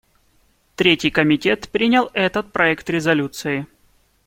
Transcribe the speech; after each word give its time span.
Третий 0.77 1.11
комитет 1.11 1.69
принял 1.69 2.09
этот 2.15 2.51
проект 2.51 2.89
резолюции. 2.89 3.67